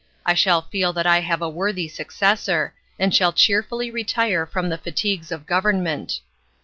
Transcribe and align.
I 0.25 0.33
shall 0.33 0.63
feel 0.63 0.93
that 0.93 1.05
I 1.05 1.19
have 1.19 1.43
a 1.43 1.47
worthy 1.47 1.87
successor, 1.87 2.73
and 2.97 3.13
shall 3.13 3.31
cheerfully 3.31 3.91
retire 3.91 4.47
from 4.47 4.69
the 4.69 4.79
fatigues 4.79 5.31
of 5.31 5.45
government." 5.45 6.21